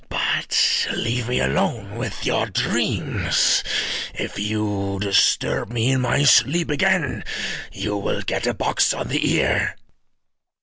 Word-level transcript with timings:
But 0.09 0.87
leave 0.93 1.27
me 1.29 1.39
alone 1.41 1.95
with 1.95 2.25
your 2.25 2.47
dreams: 2.47 3.63
if 4.15 4.39
you 4.39 4.97
disturb 4.99 5.69
me 5.69 5.91
in 5.91 6.01
my 6.01 6.23
sleep 6.23 6.71
again 6.71 7.23
you 7.71 7.95
will 7.97 8.23
get 8.23 8.47
a 8.47 8.55
box 8.55 8.95
on 8.95 9.09
the 9.09 9.31
ear." 9.35 9.75